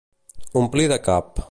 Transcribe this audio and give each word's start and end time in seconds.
Omplir 0.61 0.89
de 0.95 0.99
cap. 1.11 1.33